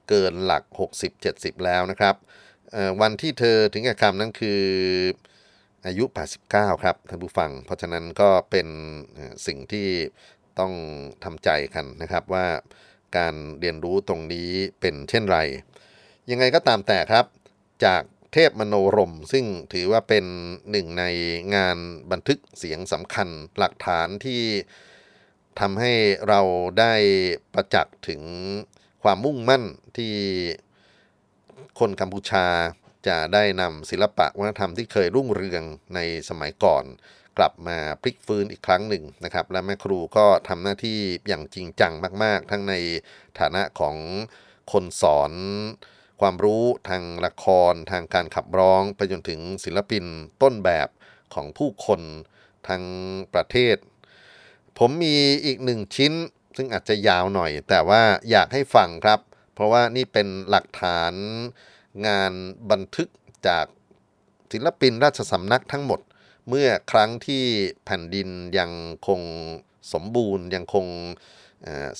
[0.09, 0.62] เกินหลัก
[1.14, 2.14] 60-70 แล้วนะครับ
[3.03, 4.62] วันที่เธอถึงกับคำนั้นคือ
[5.87, 6.05] อายุ
[6.45, 8.69] 89 ครับท่านผู้ฟัง เพราะฉะนั้นก็เป็น
[9.47, 9.88] สิ่งที่
[10.59, 10.73] ต้อง
[11.25, 12.47] ทำใจกันนะครับว่า
[13.16, 14.50] การเรียนรู้ตรงนี้
[14.81, 15.38] เป็นเช่นไร
[16.31, 17.27] ยังไงก็ตามแต่ครับ
[17.85, 20.24] จากเทพมโนรม ซึ่งถือว่าเป็น
[20.70, 21.05] หนึ่งใน
[21.55, 21.77] งาน
[22.11, 24.42] บันทึกเสียงสำคัญหลักฐานที่
[25.61, 25.92] ทำให้
[26.29, 26.40] เรา
[26.79, 26.94] ได้
[27.55, 28.22] ประจักษ์ถึง
[29.03, 29.64] ความมุ่งมั่น
[29.96, 30.14] ที่
[31.79, 32.46] คนกัมพูชา
[33.09, 35.62] จะได้นำศิลปะวัฒนธรรมที่เคยรุ่งเรือง
[35.95, 36.85] ในสมัยก่อน
[37.38, 42.75] กลับมาพลิกฟื้นอีกครั้งหนึ่งนะครับ และแม่ครูก็ทำหน้าที่อย่างจริงจังมาก ๆ ทั้งใน
[43.38, 43.97] ฐานะของ
[44.73, 45.33] คนสอน
[46.21, 50.05] ความรู้ทางละครทางการขับร้องไปจนถึงศิลปิน
[50.43, 50.88] ต้นแบบ
[51.35, 52.01] ของผู้คน
[52.69, 52.83] ทาง
[53.35, 53.77] ประเทศ
[54.79, 56.12] ผมมีอีกหนึ่งชิ้น
[56.57, 59.21] ซึ่งอาจจะยาวหน่อย แต่ว่าอยากให้ฟังครับ
[59.55, 61.14] เพราะว่านี่เป็นหลักฐาน
[62.07, 62.33] งาน
[62.70, 63.09] บันทึก
[63.48, 63.66] จาก
[64.52, 66.00] ศิลปินราชสำนักทั้งหมด
[66.48, 67.44] เมื่อครั้งที่
[67.85, 68.28] แผ่นดิน
[68.59, 68.70] ยัง
[69.07, 69.20] คง
[69.92, 70.87] สมบูรณ์ยังคง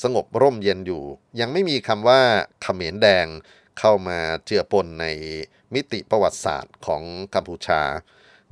[0.02, 1.02] สงบร่มเย็นอยู่
[1.40, 2.20] ยังไม่มีคำว่า
[2.62, 3.26] เขมรแดง
[3.78, 5.07] เข้ามาเจือปนใน
[5.74, 7.02] มิติประวัติศาสตร์ของ
[7.35, 7.83] กัมพูชา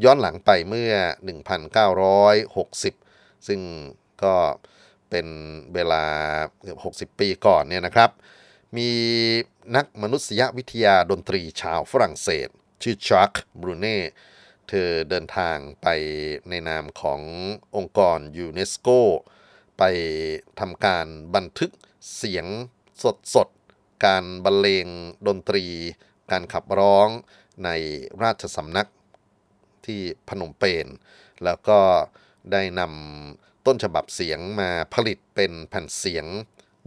[0.05, 0.93] ย้อนหลังไปเมื่อ
[2.21, 3.61] 1960 ซึ่ง
[4.25, 4.37] ก็
[5.11, 5.27] เป็น
[5.75, 6.05] เวลา
[6.61, 6.77] เกือ
[7.07, 8.11] บ60 ปีก่อนเนี่ยนะครับ
[8.77, 8.91] มี
[9.77, 12.49] นักมนุษยวิทยาดนตรีชาวฝรั่งเศส
[12.83, 13.99] ชื่อชักบรูเน่
[14.69, 15.87] เธอเดินทางไป
[16.49, 17.21] ในนามของ
[17.77, 18.89] องค์กรยูเนสโก
[19.79, 19.83] ไป
[20.61, 21.71] ทำการบันทึก
[22.17, 22.47] เสียง
[23.35, 24.87] สดๆการบรรเลง
[25.29, 25.67] ดนตรี
[26.31, 27.09] การขับร้อง
[27.65, 27.71] ใน
[28.23, 28.91] ราชสำนัก
[29.87, 30.87] ที่พนมเปญ
[31.45, 31.81] แล้วก็
[32.53, 36.27] ได้นำต้นฉบับเสียงมาผลิตเป็นแผ่นเสียง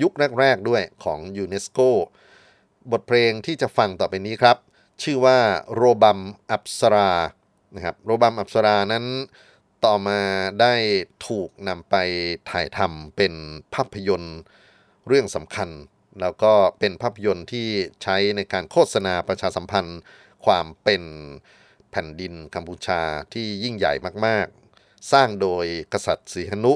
[0.01, 1.79] ยุคแรก ๆ ด้วยของยูเนสโก
[2.91, 4.57] บทเพลงที่จะฟังต่อไปนี้ครับ
[5.01, 5.39] ชื่อว่า
[5.75, 6.19] โรบัม
[6.51, 7.11] อัปสรา
[7.75, 9.05] นะครับโรบัมอัปสรานั้น
[9.85, 10.21] ต่อมา
[10.61, 10.73] ได้
[11.27, 11.95] ถูกนำไป
[12.49, 13.33] ถ่ายทำเป็น
[13.73, 14.37] ภาพยนตร์
[15.07, 15.69] เรื่องสำคัญ
[16.21, 17.67] แล้วก็เป็นภาพยนตร์ที่
[18.03, 19.99] ใช้ในการโฆษณาประชาสัมพันธ์
[20.45, 21.03] ความเป็น
[21.91, 23.01] แผ่นดินกัมพูชา
[23.33, 23.93] ที่ยิ่งใหญ่
[24.25, 26.73] มากๆ สร้างโดยกษัตริย์สีหนุ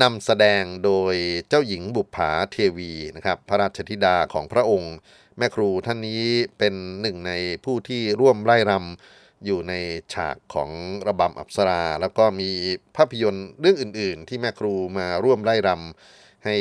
[0.00, 1.14] นำแสดงโดย
[1.48, 4.94] เจ้าหญิงบุปผาเทวีนะครับพระราชธิดาของพระองค์
[5.38, 6.22] แม่ครูท่านนี้
[6.58, 7.32] เป็นหนึ่งใน
[7.64, 9.74] ผู้ที่ร่วมไล่รำอยู่ใน
[10.14, 10.70] ฉากของ
[11.06, 12.50] ระบำอัปสรา แล้วก็มี
[12.96, 16.56] ภาพยนตร์เรื่องอื่น ๆ ที่แม่ครูมาร่วมไล่รำให้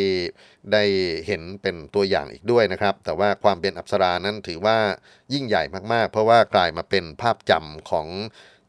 [0.73, 0.83] ได้
[1.27, 4.77] เห็นเป็นตัวอย่างอีกด้วยนะครับ แต่ว่าความเป็นอัปสรานั้นถือว่า
[5.33, 5.63] ยิ่งใหญ่
[5.93, 8.07] มากๆ เพราะว่ากลายมาเป็นภาพจำของ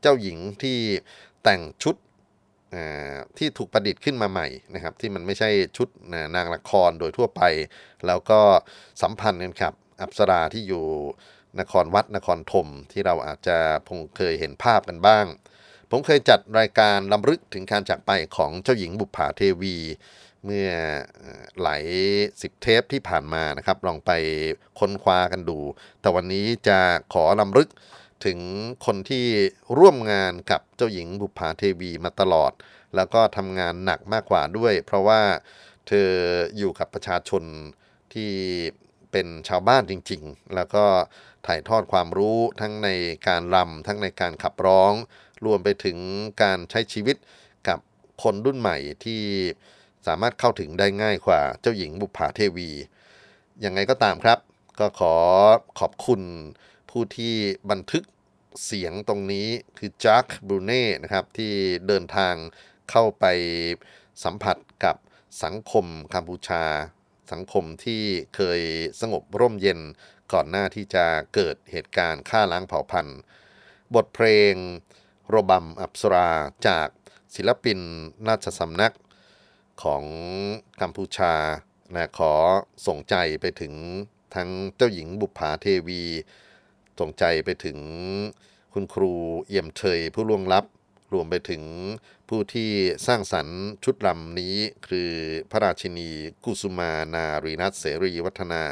[0.01, 0.79] เจ้าหญิงที่
[1.43, 1.97] แต่งชุด
[3.39, 5.89] ที่ถูกประดิษฐ์ขึ้นมาใหม่นะครับที่มันไม่ใช่ชุด
[6.37, 7.43] นางละครโดยทั่วไป
[8.07, 8.41] แล้วก็
[9.03, 10.85] สัมพันธ์กันครับอัปสราที่อยู่
[11.61, 13.57] นครวัดนครธมที่เราอาจจะ
[13.89, 15.27] คงเคยเห็นภาพกันบ้าง
[15.91, 19.77] ผมเคยจัดรายการลำลึกถึงการจากไปของเจ้าหญิงบุปผาเทวี
[20.45, 20.69] เมื่อ
[21.63, 21.85] หลาย
[22.43, 24.11] สิบเทปที่ผ่านมานะครับ ลองไป
[24.79, 25.59] ค้นคว้ากันดู
[26.01, 26.79] แต่วันนี้จะ
[27.15, 27.69] ขอลำลึก
[28.25, 28.39] ถึง
[28.87, 29.27] คนที่
[29.79, 32.53] ร่วมงานกับเจ้าหญิงบุปผาเทวีมาตลอด
[32.97, 35.23] แล้วก็ทำงานหนักมากกว่าด้วย เพราะว่า
[35.89, 36.09] เธอ
[36.57, 37.43] อยู่กับประชาชน
[38.15, 38.33] ที่
[39.13, 40.85] เป็นชาวบ้านจริงๆ แล้วก็
[41.47, 42.89] ถ่ายทอดความรู้ทั้งใน
[43.29, 44.93] การรำทั้งในการขับร้อง
[45.45, 45.99] รวมไปถึง
[46.43, 47.17] การใช้ชีวิต
[47.69, 47.79] กับ
[48.23, 49.23] คนรุ่นใหม่ที่
[50.07, 52.71] สามารถเข้าถึงได้ง่ายกว่าเจ้าหญิงบุปผาเทวี
[53.65, 54.39] ยังไงก็ตามครับ
[54.81, 55.15] ก็ขอ
[55.81, 56.23] ขอบคุณ
[56.91, 57.35] ผู้ที่
[57.71, 58.05] บันทึก
[58.65, 61.53] เสียงตรงนี้คือจัคบรูเน่นะครับที่
[61.87, 62.35] เดินทาง
[62.91, 63.25] เข้าไป
[64.25, 64.97] สัมผัสกับ
[65.43, 66.65] สังคมกัมพูชา
[67.33, 68.03] สังคมที่
[68.37, 68.61] เคย
[69.01, 69.81] สงบร่มเย็น
[70.33, 73.19] ก่อนหน้าที่จะเกิดเหตุการณ์ฆ่าล้างเผ่าพันธุ์
[73.95, 74.55] บทเพลง
[75.29, 76.29] โรบัมอับสรา
[76.69, 76.89] จาก
[77.35, 77.79] ศิลปิน
[78.29, 78.95] ราชสำนัก
[79.83, 80.05] ของ
[80.81, 81.35] กัมพูชา
[81.95, 82.33] นะขอ
[82.87, 83.75] ส่งใจไปถึง
[84.35, 86.03] ทั้งเจ้าหญิงบุปผาเทวี
[86.99, 87.79] ส่งใจไปถึง
[88.73, 89.13] คุณครู
[89.47, 90.65] เอี่ยมเฉยผู้ล่วงลับ
[91.13, 91.63] รวมไปถึง
[92.29, 92.71] ผู้ที่
[93.07, 94.55] สร้างสรรค์ชุดลำนี้
[94.89, 95.11] คือ
[95.51, 96.11] พระราชินี
[96.45, 98.63] กุสุมานารีนัทเสรีวัฒนา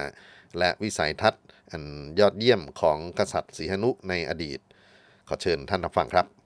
[0.59, 1.85] และวิสัยทัศน์อัน
[2.19, 4.61] ยอดเยี่ยมของกษัตริย์สีหนุในอดีต
[5.29, 6.40] ขอเชิญท่านรับฟังครับ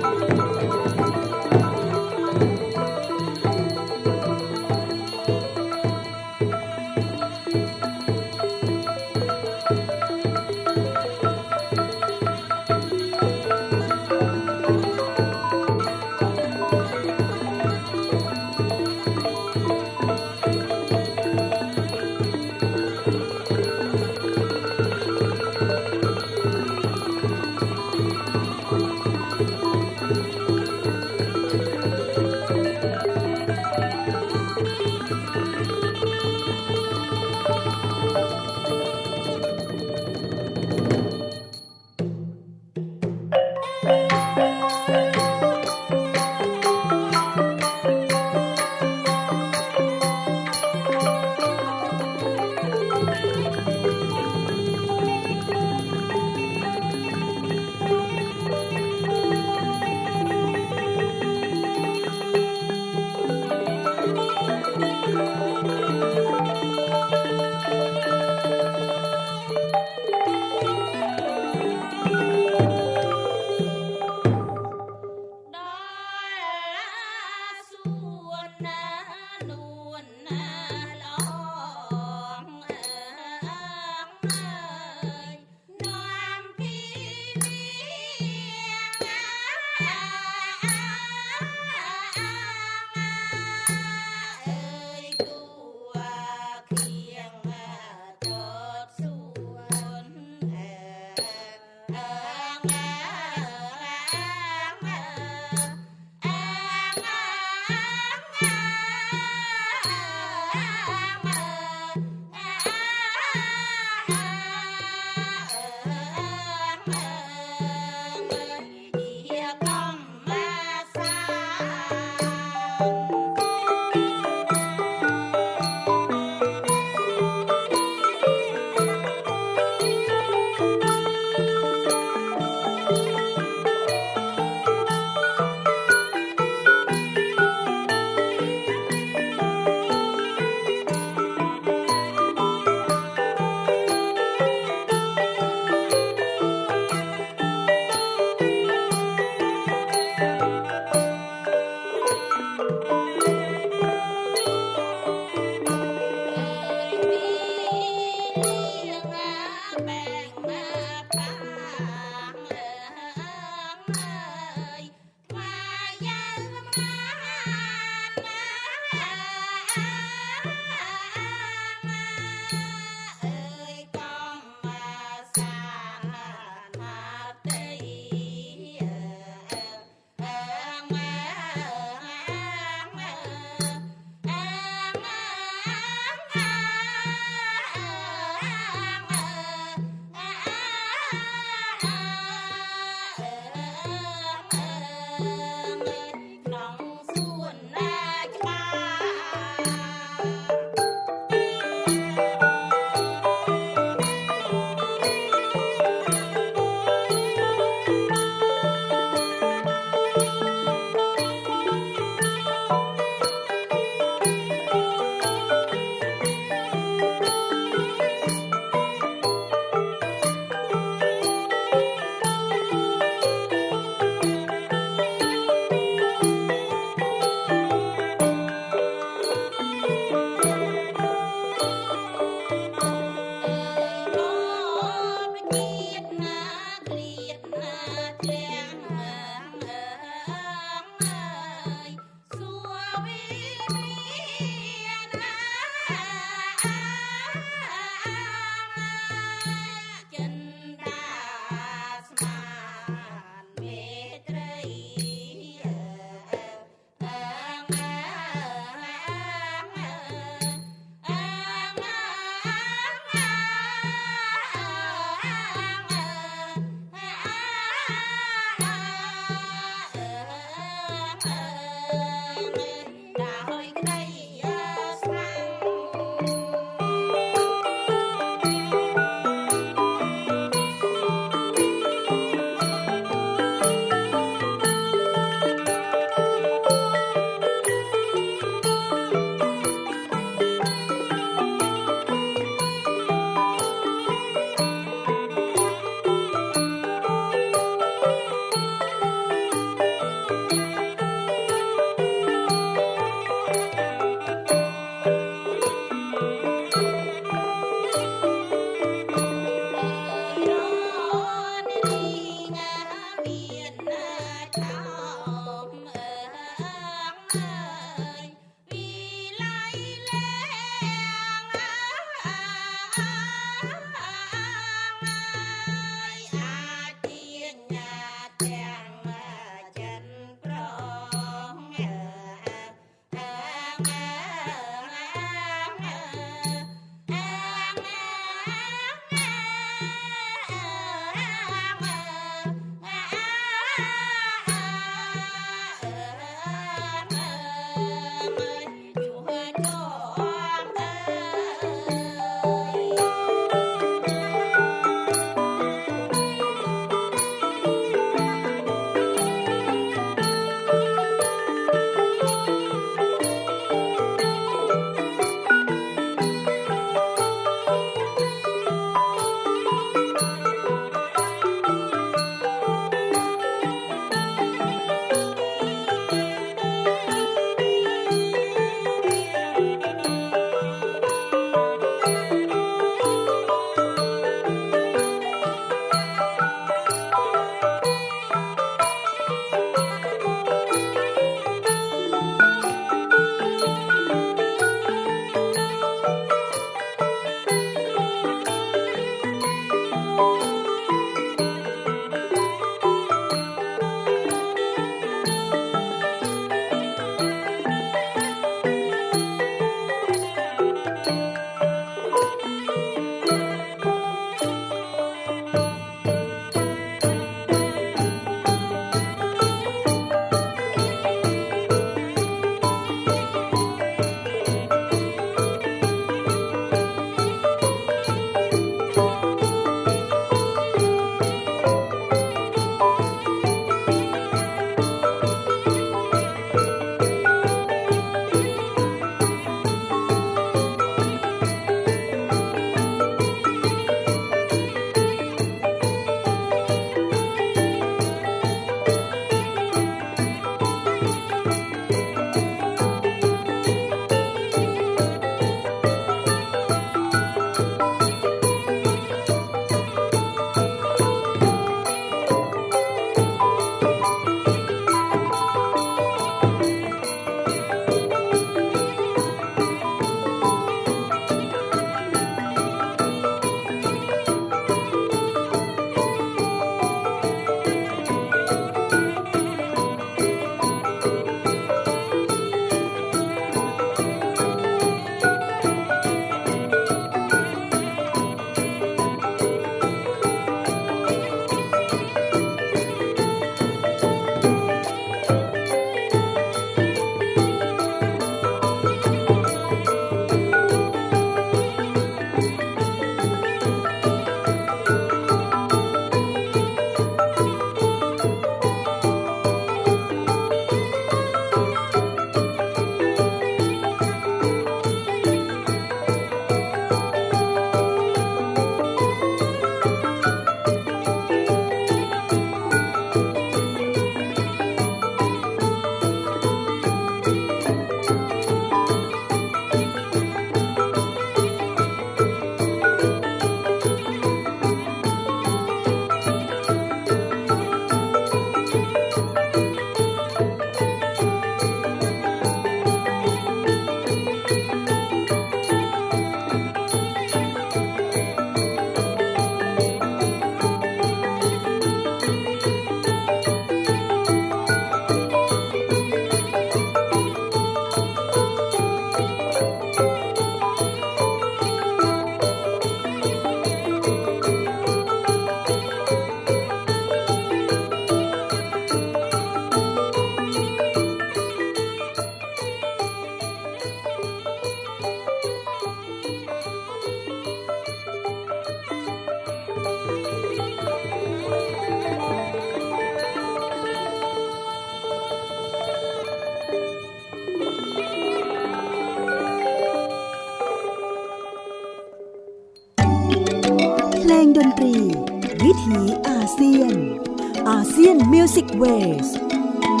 [598.76, 599.54] มิวสิกเว
[599.98, 600.00] ส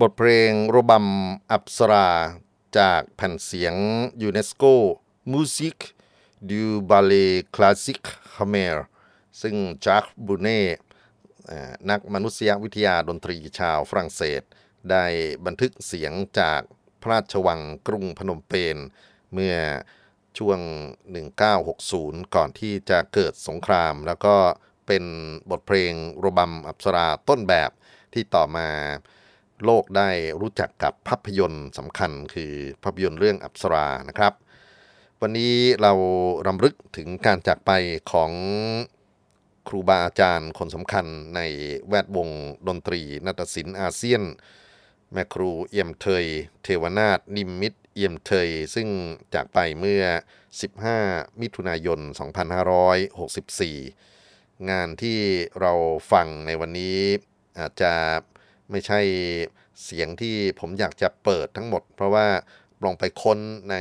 [0.00, 1.06] บทเพลงโรบัม
[1.50, 2.08] อับสรา
[2.78, 3.74] จากแผ่นเสียง
[4.22, 4.64] ยูเนสโก
[5.30, 5.78] Musique
[6.50, 7.12] du ballet
[7.54, 8.86] classique khmer
[9.40, 9.56] ซึ่ง
[9.86, 10.60] Jacques Brunet
[11.90, 14.42] นักมนุษยวิทยาดนตรีชาวฝรั่งเศส
[14.90, 15.04] ได้
[15.46, 16.60] บันทึกเสียงจาก
[17.02, 18.76] พระราชวังกรุงพนมเปญ
[19.32, 19.56] เมื่อ
[20.38, 20.60] ช่วง
[21.42, 24.36] 1960 ก่อนที่จะเกิดสงคราม แล้วก็
[24.86, 25.04] เป็น
[25.50, 27.70] บทเพลงโรบัมอับสราต้นแบบ
[28.14, 28.68] ที่ต่อมา
[29.64, 30.10] โลกได้
[30.40, 34.32] รู้จักกับภาพยนตร์สำคัญคือภาพยนตร์เรื่องอับสรานะครับ
[35.20, 35.92] วันนี้เรา
[36.46, 37.70] รำลึกถึงการจากไป
[38.12, 38.32] ของ
[39.68, 41.06] ครูบาอาจารย์คนสำคัญ
[41.36, 41.40] ใน
[41.88, 42.28] แวดวง
[42.68, 44.22] ดนตรีนาฏศิลป์อาเซียน
[45.12, 46.26] แม่ครูเอี่ยมเทย
[46.62, 48.88] เทวนาถนิมมิตเอี่ยมเทย ซึ่ง
[49.34, 50.02] จากไปเมื่อ
[50.62, 52.00] 15 มิถุนายน
[52.80, 54.15] 2564
[54.70, 55.18] งานที่
[55.60, 55.72] เรา
[56.12, 56.98] ฟังในวันนี้
[57.58, 57.92] อาจจะ
[58.70, 59.00] ไม่ใช่
[59.84, 62.26] เสียงที่ผมอยากจะเปิดทั้งหมด เพราะว่า
[62.84, 63.38] ลองไปค้น
[63.70, 63.76] ใน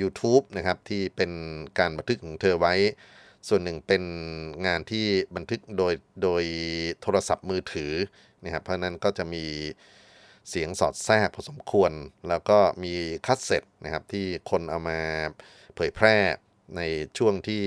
[0.00, 1.30] YouTube นะครับที่เป็น
[1.78, 2.74] การบันทึกของเธอไว้
[3.48, 4.02] ส่วนหนึ่งเป็น
[4.66, 6.44] งานที่บันทึกโดยโดย
[7.02, 7.92] โทรศัพท์มือถือ
[8.44, 9.44] นะครับเพราะนั้นก็จะมี
[10.50, 11.92] เสียงสอดแทรกพอสมควร
[12.28, 12.94] แล้วก็มี
[13.26, 14.98] คัสเซ็ตนะครับที่คนเอามา
[15.74, 16.16] เผยแพร่
[16.76, 16.82] ใน
[17.18, 17.62] ช่วงที่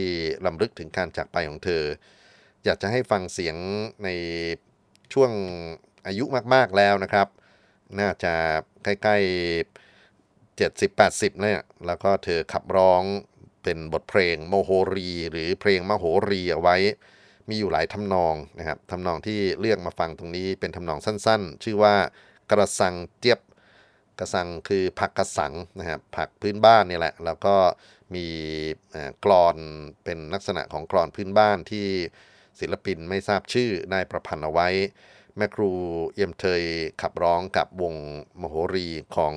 [0.45, 1.83] รำลึกถึงการจากไปของเธอ
[2.65, 3.55] อยากจะให้ฟังเสียง
[4.03, 4.09] ใน
[5.13, 5.31] ช่วง
[6.07, 7.27] อายุมากๆแล้วนะครับ
[7.99, 8.33] น่าจะ
[8.83, 13.03] ใกล้ๆ 70-80เนี่ยแล้วก็เธอขับร้อง
[13.63, 16.77] เป็นบทเพลงโมโหรี หรือเพลงมโหรีเอาไว้
[17.49, 21.95] มีอยู่หลายทำนองนะครับทำนองที่เลือกมาฟังตรงนี้เป็นทำนองสั้นๆ ชื่อว่า
[22.51, 23.39] กระสังเจี๊ยบ
[24.19, 27.55] กระสังคือผักกระสังนะครับผักพื้นบ้านนี่แหละ แล้วก็
[28.15, 28.25] มี
[29.25, 29.57] กรอน
[30.03, 31.87] เป็นลักษณะของกรอนพื้นบ้านที่
[32.59, 34.67] ศิลปินไม่ทราบชื่อได้ประพันธ์เอาไว้
[35.37, 35.71] แม่ครู
[36.13, 36.63] เอี่ยมเทย
[37.01, 37.95] ขับร้องกับวง
[38.41, 39.35] มโหรีของ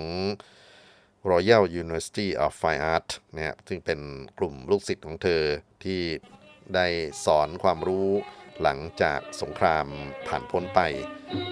[1.31, 4.01] Royal University of Fine Art นะซึ่งเป็น
[4.39, 5.43] กลุ่มลูกศิษย์ของเธอ
[5.85, 6.01] ที่
[6.75, 6.87] ได้
[7.25, 8.09] สอนความรู้
[8.63, 9.87] หลังจากสงคราม
[10.29, 10.81] ผ่านพ้นไป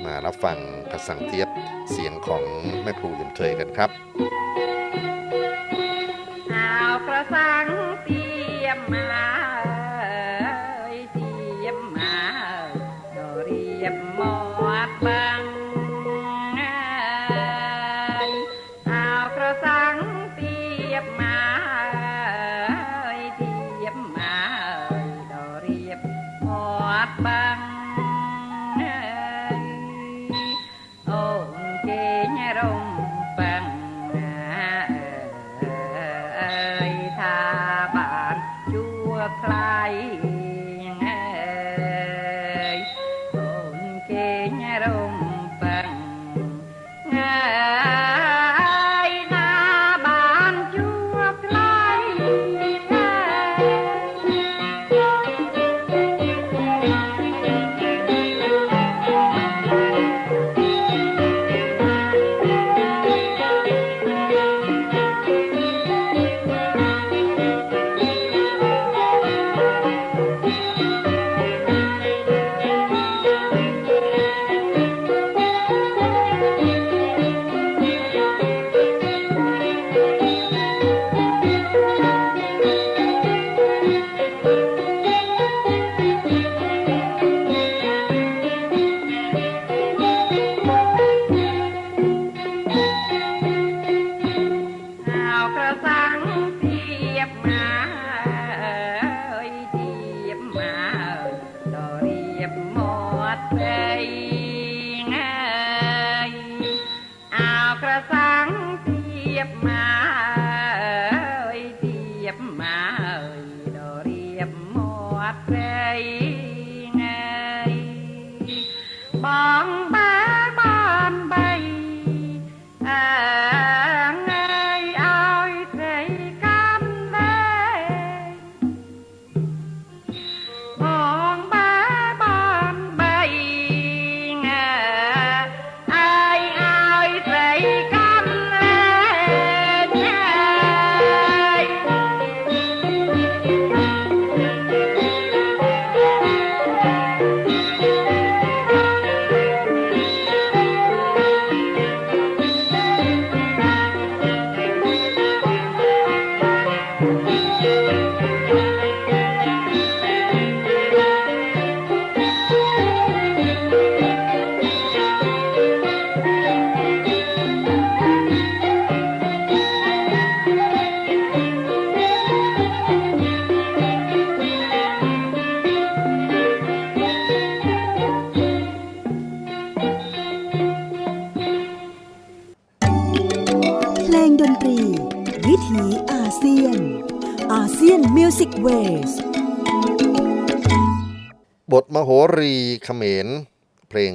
[0.05, 0.59] มารับฟัง
[0.93, 1.49] กระสังเทียบ
[1.91, 2.45] เสียงของ
[2.83, 3.91] แม่ครูเอี่ยมเทยกันครับ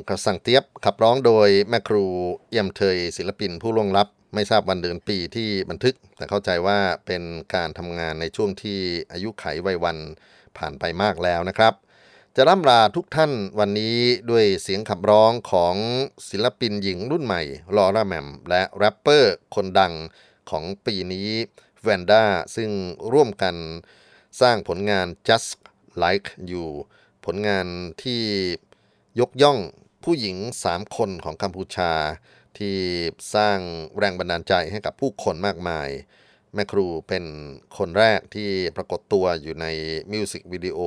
[0.06, 2.06] เพลงกระสังเตียบขับร้องโดยแม่ครู
[2.50, 7.24] เอี่ยมเทยศิลปินผู้ล่วงลับ ไม่ทราบวันเดือนปีที่บันทึก แต่เข้าใจว่าเป็น
[7.56, 8.80] การทำงานในช่วงที่
[9.12, 9.98] อายุไขวัยวัน
[10.58, 11.74] ผ่านไปมากแล้วนะครับ
[12.36, 13.98] จะร่ำลาทุกท่านวันนี้
[14.30, 15.76] ด้วยเสียงขับร้องของ
[16.30, 17.42] ศิลปินหญิงรุ่นใหม่
[17.76, 19.94] ลอร่าแมมและแรปเปอร์คนดัง
[20.50, 21.30] ของปีนี้
[21.82, 22.24] แวนด้า
[22.56, 22.70] ซึ่ง
[23.14, 23.56] ร่วมกัน
[24.42, 25.50] สร้างผลงาน Just
[26.04, 26.66] Like You
[27.26, 27.68] ผลงาน
[28.04, 28.22] ที่
[29.22, 29.60] ยกย่อง
[30.10, 30.38] ผู้หญิง
[30.68, 31.92] 3 คนของกัมพูชา
[32.58, 32.78] ที่
[33.36, 33.60] สร้าง
[33.98, 35.90] แรงบันดาลใจให้กับผู้คนมากมาย
[36.54, 37.26] แม่ครูเป็น
[37.78, 39.66] คนแรกที่ปรากฏตัวอยู่ใน
[40.12, 40.80] มิวสิกวิดีโอ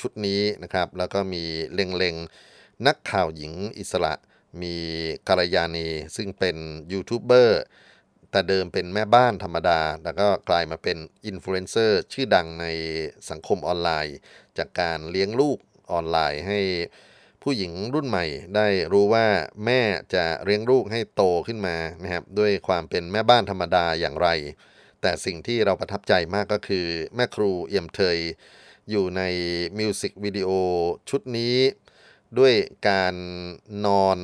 [0.00, 4.14] ชุดนี้นะครับ แล้วก็มีเล็งๆ นักข่าวหญิงอิสระ
[4.62, 4.76] มี
[5.28, 6.56] กาลยานีซึ่งเป็น
[6.92, 7.62] ยูทูบเบอร์
[8.30, 10.96] แต่เดิมเป็นแม่บ้านธรรมดา แล้วก็กลายมาเป็น
[11.26, 12.66] อินฟลูเอนเซอร์ชื่อดังใน
[13.30, 14.16] สังคมออนไลน์
[14.58, 15.58] จากการเลี้ยงลูก
[15.92, 16.60] ออนไลน์ให้
[17.48, 18.24] ผู้หญิงรุ่นใหม่
[18.56, 19.26] ได้รู้ว่า
[19.64, 19.80] แม่
[20.14, 24.28] จะเลี้ยงลูกให้โตขึ้นมานะครับด้วยความเป็นแม่บ้านธรรมดาอย่างไร
[25.00, 28.18] แต่สิ่งที่เราประทับใจมากก็คือแม่ครูเอี่ยมเทย
[28.90, 29.22] อยู่ใน
[29.78, 30.48] มิวสิกวิดีโอ
[31.10, 31.56] ชุดนี้
[32.38, 32.54] ด้วย
[32.88, 33.14] การ
[33.86, 34.18] นอน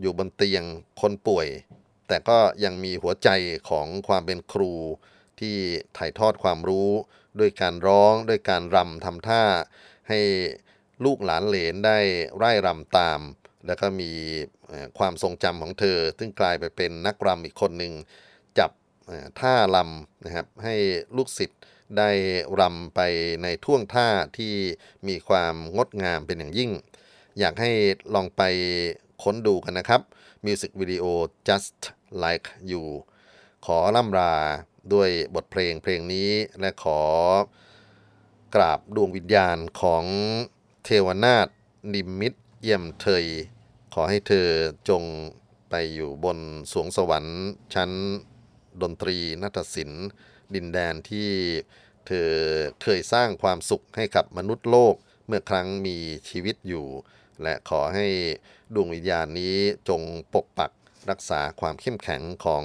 [0.00, 0.64] อยู่บนเตียง
[1.00, 1.48] คนป่วย
[2.08, 3.28] แต่ก็ยังมีหัวใจ
[3.68, 4.72] ของความเป็นครู
[5.40, 5.56] ที่
[5.96, 6.90] ถ่ายทอดความรู้
[7.38, 9.42] ด้วยการร้อง ด้วยการรำทำท่า
[10.10, 10.20] ให้
[11.04, 11.98] ลูกหลานเหลนได้
[12.36, 13.20] ไร่รำตาม
[13.66, 14.12] แล้วก็มี
[14.98, 17.92] ความทรงจำของเธอ ซึ่งกลายไปเป็นนักรำอีกคนหนึ่ง
[18.58, 18.70] จับ
[19.40, 20.74] ท่ารำนะครับให้
[21.16, 21.60] ลูกศิษย์
[21.98, 22.10] ได้
[22.60, 23.00] รำไป
[23.42, 24.54] ในท่วงท่าที่
[25.08, 26.70] มีความงดงามเป็นอย่างยิ่ง
[27.38, 27.70] อยากให้
[28.14, 28.42] ลองไป
[29.22, 30.00] ค้นดูกันนะครับ
[30.44, 31.04] มิวสิกวิดีโอ
[31.48, 31.78] just
[32.22, 32.84] like you
[33.66, 34.34] ขอล่ำลา
[34.92, 36.30] ด้วยบทเพลงเพลงนี้
[36.60, 37.00] และขอ
[38.54, 40.04] กราบดวงวิญญาณของ
[40.90, 41.48] เทวนาถ
[41.94, 43.26] นิมมิตเยี่ยมเทย
[43.94, 44.48] ขอให้เธอ
[44.88, 45.02] จง
[45.70, 46.38] ไปอยู่บน
[46.72, 47.40] สวงสวรรค์
[47.74, 47.90] ชั้น
[48.82, 50.08] ดนตรีนาฏศิลป์
[50.54, 51.28] ดินแดนที่
[52.06, 52.30] เธอ
[52.82, 54.94] เคยสร้างความสุขให้กับมนุษย์โลก
[55.26, 55.96] เมื่อครั้งมี
[56.28, 56.86] ชีวิตอยู่
[57.42, 58.06] และขอให้
[58.74, 59.56] ดวงวิญญาณนี้
[59.88, 60.02] จง
[60.34, 60.72] ปกปัก
[61.10, 62.64] รักษาความเข้มแข็งของ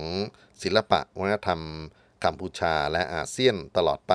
[0.62, 1.62] ศิลปะวัฒนธรรม
[2.24, 4.14] กัมพูชาและอาเซียนตลอดไป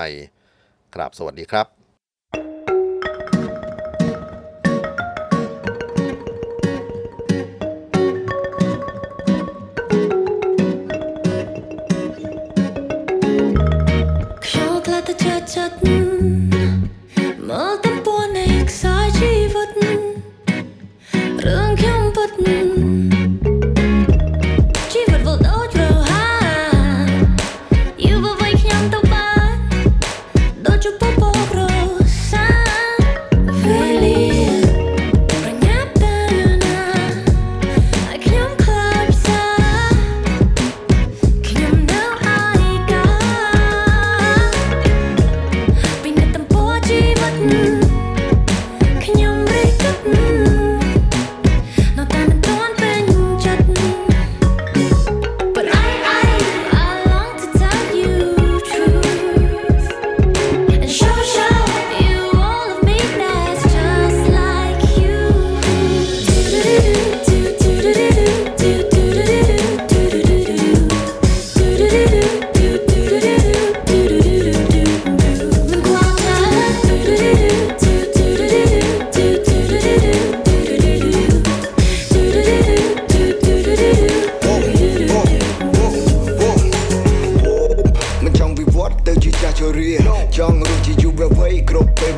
[0.95, 1.78] กราบสวัสดีครับ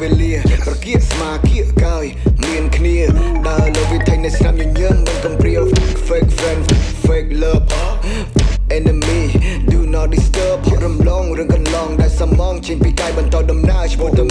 [0.01, 0.35] វេលា
[0.67, 2.05] ប្រគៀកស្មាគៀកកាយ
[2.45, 2.99] មានគ្នា
[3.49, 5.63] ដើរលើវិថីនៃស្នាមញញឹមមិនកំព្រាវ
[6.07, 6.63] fake friend
[7.07, 7.65] fake love
[8.79, 9.23] enemy
[9.73, 14.25] do not disturb រំលងរឿងកន្លងដែលសមងចេញពីកាយបន្តដំណើរឆ្ពោះទៅ